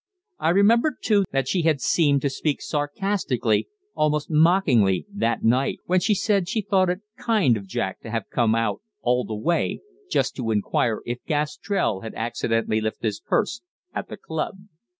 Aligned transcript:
I 0.39 0.49
remembered 0.49 1.03
too 1.03 1.25
that 1.31 1.47
she 1.47 1.61
had 1.61 1.79
seemed 1.79 2.23
to 2.23 2.29
speak 2.31 2.59
sarcastically, 2.59 3.67
almost 3.93 4.31
mockingly, 4.31 5.05
that 5.13 5.43
night 5.43 5.77
when 5.85 5.99
she 5.99 6.13
had 6.13 6.17
said 6.17 6.49
she 6.49 6.61
thought 6.61 6.89
it 6.89 7.01
kind 7.19 7.55
of 7.55 7.67
Jack 7.67 7.99
to 8.01 8.09
have 8.09 8.27
come 8.31 8.55
out 8.55 8.81
"all 9.03 9.25
that 9.25 9.35
way" 9.35 9.81
just 10.09 10.35
to 10.37 10.49
inquire 10.49 11.03
if 11.05 11.19
Gastrell 11.27 12.01
had 12.01 12.15
accidentally 12.15 12.81
left 12.81 13.03
his 13.03 13.19
purse 13.19 13.61
at 13.93 14.09
the 14.09 14.17
club. 14.17 14.57